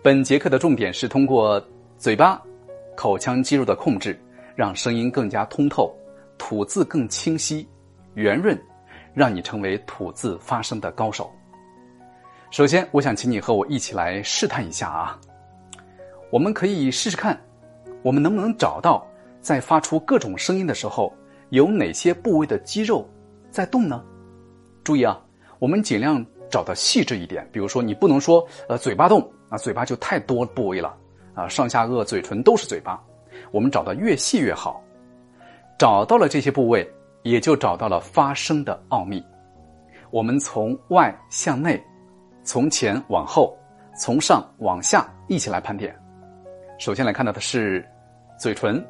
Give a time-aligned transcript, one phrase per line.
[0.00, 1.60] 本节课的重点是通过
[1.98, 2.40] 嘴巴、
[2.96, 4.16] 口腔肌肉的控制，
[4.54, 5.92] 让声音更加通透，
[6.38, 7.68] 吐字更清晰、
[8.14, 8.56] 圆润，
[9.12, 11.28] 让你成为吐字发声的高手。
[12.52, 15.18] 首先，我想请你和我一起来试探一下啊，
[16.30, 17.36] 我们可以试试看，
[18.02, 19.04] 我们能不能找到
[19.40, 21.12] 在发出各种声音的时候，
[21.50, 23.04] 有哪些部位的肌肉
[23.50, 24.00] 在动呢？
[24.84, 25.20] 注意啊，
[25.58, 29.28] 我们尽量找的细致一点，比如说你不能说呃嘴巴动。
[29.48, 30.96] 啊，嘴巴就太多部位了
[31.34, 33.02] 啊，上下颚、嘴唇都是嘴巴，
[33.50, 34.82] 我们找的越细越好。
[35.78, 36.88] 找到了这些部位，
[37.22, 39.24] 也就找到了发声的奥秘。
[40.10, 41.80] 我们从外向内，
[42.42, 43.56] 从前往后，
[43.96, 45.94] 从上往下，一起来盘点。
[46.78, 47.86] 首先来看到的是
[48.38, 48.84] 嘴唇。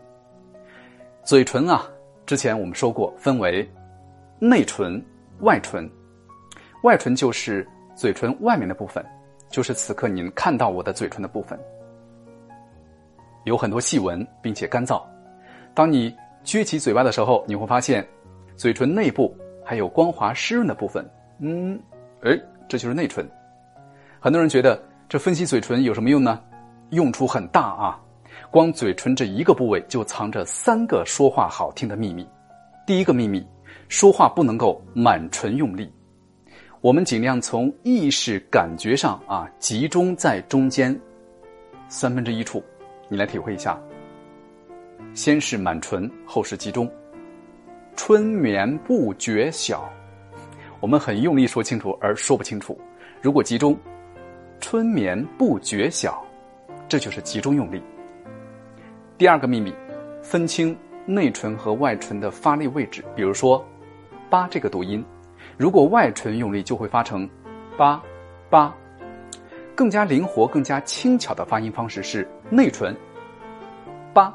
[1.22, 1.86] 嘴唇啊，
[2.24, 3.68] 之前我们说过，分为
[4.38, 5.04] 内唇、
[5.40, 5.88] 外唇。
[6.84, 9.04] 外唇就是嘴唇外面的部分。
[9.48, 11.58] 就是此刻您看到我的嘴唇的部分，
[13.44, 15.02] 有很多细纹，并且干燥。
[15.74, 18.06] 当你撅起嘴巴的时候，你会发现
[18.56, 21.08] 嘴唇内部还有光滑湿润的部分。
[21.38, 21.80] 嗯，
[22.22, 22.38] 哎，
[22.68, 23.28] 这就是内唇。
[24.20, 26.40] 很多人觉得这分析嘴唇有什么用呢？
[26.90, 28.00] 用处很大啊！
[28.50, 32.26] 光嘴唇这一个部位就藏着三个说话好听的秘密。
[32.86, 33.46] 第一个秘密，
[33.88, 35.92] 说话不能够满唇用力。
[36.80, 40.96] 我们尽量从意识感觉上啊，集中在中间
[41.88, 42.62] 三分之一处，
[43.08, 43.76] 你来体会一下。
[45.12, 46.88] 先是满唇，后是集中。
[47.96, 49.90] 春眠不觉晓，
[50.78, 52.78] 我们很用力说清楚，而说不清楚。
[53.20, 53.76] 如果集中，
[54.60, 56.24] 春眠不觉晓，
[56.88, 57.82] 这就是集中用力。
[59.16, 59.74] 第二个秘密，
[60.22, 63.04] 分清内唇和外唇的发力位置。
[63.16, 63.66] 比如说，
[64.30, 65.04] 八这个读音。
[65.58, 67.28] 如果外唇用力，就会发成
[67.76, 68.00] “八
[68.48, 68.72] 八”。
[69.74, 72.96] 更加灵活、更加轻巧的发音方式是内唇
[74.14, 74.32] “巴”，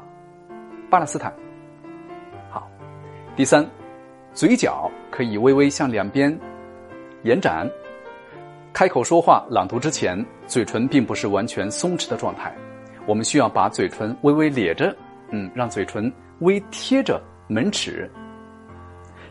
[0.90, 1.32] 巴勒斯坦。
[2.50, 2.70] 好，
[3.34, 3.66] 第三，
[4.34, 6.38] 嘴角可以微微向两边
[7.22, 7.66] 延展。
[8.74, 12.54] 开口说话、朗读之前，嘴唇并不是完全松弛的状态，
[13.06, 14.94] 我们需要把嘴唇微微咧着，
[15.30, 17.18] 嗯，让嘴唇微贴着
[17.48, 18.10] 门齿。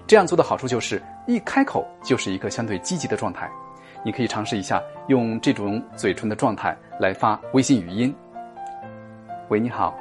[0.08, 1.00] 这样做的好处就是。
[1.26, 3.50] 一开口就是一个相对积极的状态，
[4.04, 8.14] 你可以尝试一下用这种嘴唇的状态来发微信语音。
[9.48, 9.96] 喂，你好，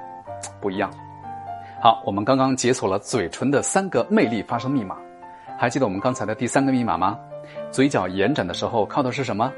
[0.61, 0.91] 不一样。
[1.81, 4.97] 好，我们刚刚解锁了嘴唇的三个魅力发声密码，
[5.57, 7.19] 还记得我们刚才的第三个密码吗？
[7.71, 9.53] 嘴角延展的时候靠的是什么？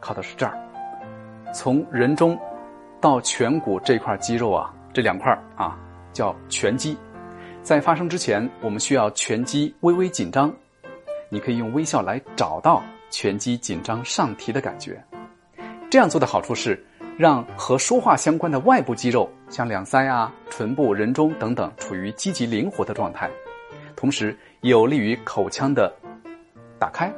[0.00, 0.58] 靠的是这儿，
[1.54, 2.38] 从人中
[3.00, 5.78] 到颧骨这块肌肉啊，这两块啊
[6.12, 6.98] 叫颧肌，
[7.62, 10.52] 在发声之前，我们需要颧肌微微紧张。
[11.32, 15.02] 你可以用微笑来找到拳击紧张上提的感觉，
[15.88, 16.78] 这样做的好处是
[17.16, 23.30] 让和说话相关的外部肌肉，像两腮啊、唇部、人中等等，处于积极灵活的状态，
[23.96, 25.90] 同时有利于口腔的
[26.78, 27.10] 打开。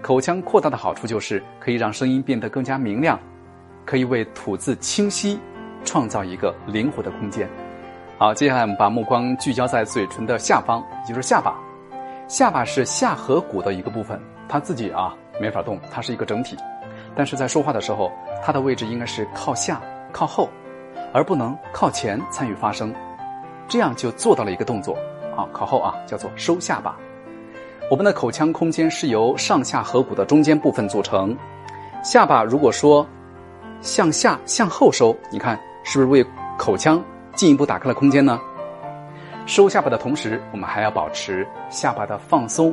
[0.00, 3.20] 口腔扩大的好处就是可以让声音变得更加明亮，
[3.84, 5.38] 可以为吐字清晰
[5.84, 7.46] 创造一个灵活的空间。
[8.16, 11.62] 好，接下来我们把目光聚焦在嘴唇的下方，也就是下巴。
[12.28, 16.58] 下巴是下颌骨的一个部分，它自己啊没法动，它是一个整体。
[17.16, 18.12] 但是在说话的时候，
[18.44, 19.80] 它的位置应该是靠下、
[20.12, 20.46] 靠后，
[21.14, 22.94] 而不能靠前参与发声。
[23.66, 24.94] 这样就做到了一个动作，
[25.34, 26.94] 啊，靠后啊，叫做收下巴。
[27.90, 31.34] 我们的口腔空间是由上下颌骨的中间部分组成。
[32.04, 33.06] 下巴如果说
[33.80, 36.24] 向下、向后收，你看是不是为
[36.58, 37.02] 口腔
[37.34, 38.38] 进一步打开了空间呢？
[39.48, 42.72] 收下巴的同时，我们还要保持下巴的放松。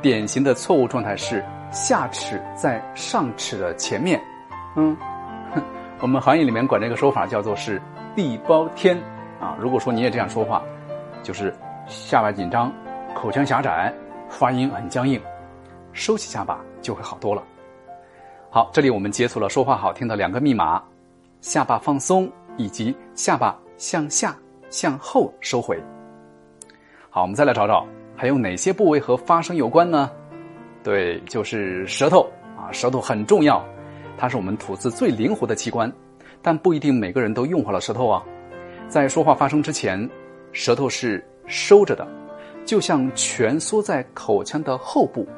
[0.00, 4.18] 典型的错误状态是下齿在上齿的前面。
[4.74, 4.96] 嗯，
[6.00, 7.78] 我们行业里面管这个说法叫做是
[8.16, 8.96] 地包天
[9.38, 9.54] 啊。
[9.60, 10.62] 如果说你也这样说话，
[11.22, 11.54] 就是
[11.86, 12.72] 下巴紧张，
[13.14, 13.92] 口腔狭窄，
[14.30, 15.20] 发音很僵硬，
[15.92, 17.42] 收起下巴就会好多了。
[18.48, 20.82] 好，这里我们解锁了说话好听的两个密码：
[21.42, 24.34] 下巴放松以及下巴向下。
[24.72, 25.80] 向后收回。
[27.10, 27.86] 好，我们再来找找
[28.16, 30.10] 还有哪些部位和发声有关呢？
[30.82, 32.26] 对，就是舌头
[32.56, 33.62] 啊，舌头很重要，
[34.16, 35.92] 它是我们吐字最灵活的器官，
[36.40, 38.24] 但不一定每个人都用好了舌头啊。
[38.88, 40.08] 在说话发声之前，
[40.52, 42.08] 舌头是收着的，
[42.64, 45.28] 就像蜷缩在口腔的后部，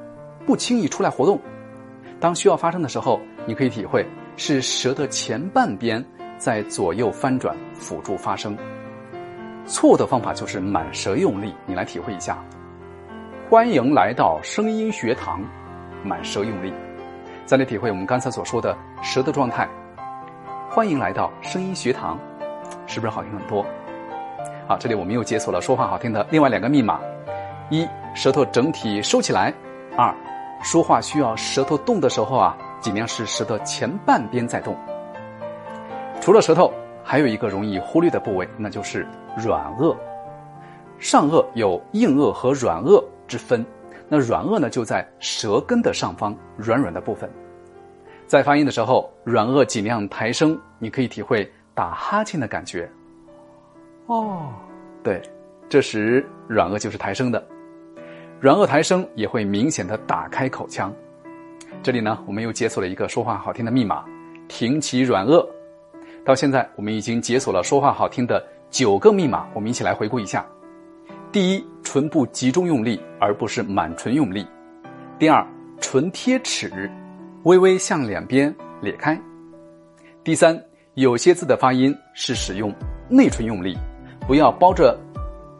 [0.46, 1.38] 不轻易出来活动。
[2.20, 4.06] 当需要发声的时候，你可以体会
[4.36, 6.02] 是舌的前半边
[6.38, 8.56] 在左右翻转，辅助发声。
[9.66, 12.36] 错的方法就是满舌用力，你来体会一下。
[13.48, 15.40] 欢迎来到声音学堂，
[16.02, 16.72] 满舌用力，
[17.46, 19.68] 再来体会我们刚才所说的舌的状态，
[20.68, 22.18] 欢迎来到声音学堂，
[22.86, 23.64] 是不是好听很多？
[24.68, 27.00] 好，这里我们又解锁了说话好听的另外两个密码：
[27.70, 29.52] 一，舌头整体收起来；
[29.96, 30.14] 二，
[30.62, 34.76] 说话需要舌头动的时候啊，尽量是舌头前半边在动。
[36.20, 36.72] 除了舌头，
[37.04, 39.06] 还有一个容易忽略的部位，那就是
[39.36, 39.94] 软腭。
[40.98, 43.64] 上颚有硬腭和软腭之分，
[44.08, 47.30] 那软腭呢就在舌根的上方，软软的部分。
[48.26, 52.90] 在发音的时候，软腭尽量抬升，你可以体会打哈欠的感觉。
[54.06, 54.48] 哦，
[55.02, 55.20] 对，
[55.68, 57.46] 这时软腭就是抬升的，
[58.40, 60.90] 软腭抬升也会明显的打开口腔。
[61.82, 64.04] 这里呢，我们又解锁了一个说话好听的密码：
[64.48, 65.46] 挺起软腭。
[66.24, 70.44] 到现在，我们已经解锁了说话好听的九个密码，我们一起来回顾一下。
[71.30, 74.46] 第一，唇部集中用力，而不是满唇用力。
[75.18, 75.46] 第二，
[75.80, 76.90] 唇贴齿。
[77.42, 79.20] 微微向两边裂开。
[80.22, 80.58] 第三，
[80.94, 82.74] 有些字的发音是使用
[83.06, 83.76] 内唇用力，
[84.26, 84.98] 不要包着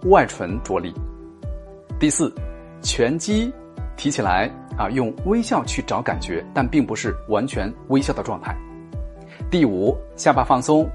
[0.05, 0.94] 外唇着力。
[2.00, 2.34] 第四，
[2.81, 3.52] 拳击
[3.99, 8.56] 提起来啊，用微笑去找感觉，但并不是完全微笑的状态。
[9.50, 10.88] 第五，下巴放松。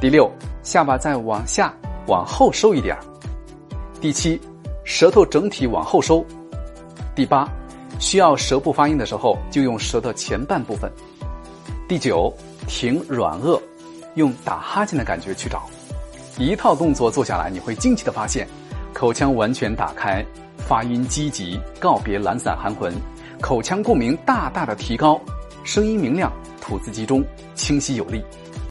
[0.00, 0.30] 第六，
[0.62, 1.72] 下巴再往下
[2.06, 2.96] 往后收一点
[4.00, 4.40] 第七，
[4.84, 6.24] 舌头整体往后收。
[7.14, 7.48] 第八。
[7.98, 10.92] 需要舌部发音的时候，就用舌的前半部分。
[11.88, 12.30] 第九，
[12.68, 13.58] 挺软腭，
[14.16, 15.62] 用打哈欠的感觉去找。
[16.36, 18.46] 一套动作做下来，你会惊奇的发现，
[18.92, 20.22] 口腔完全打开，
[20.58, 22.92] 发音积极，告别懒散含混，
[23.40, 25.18] 口腔共鸣大大的提高，
[25.64, 26.30] 声音明亮，
[26.66, 27.24] 吐字集中，
[27.54, 28.20] 清晰有力。